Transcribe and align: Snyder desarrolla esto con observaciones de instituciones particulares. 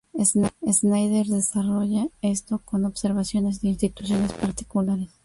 Snyder 0.73 1.27
desarrolla 1.27 2.07
esto 2.23 2.57
con 2.65 2.85
observaciones 2.85 3.61
de 3.61 3.67
instituciones 3.67 4.33
particulares. 4.33 5.09